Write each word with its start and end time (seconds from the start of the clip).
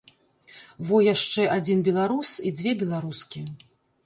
Во 0.91 1.01
яшчэ 1.07 1.45
адзін 1.57 1.83
беларус 1.89 2.33
і 2.49 2.55
дзве 2.57 2.75
беларускі. 2.81 3.45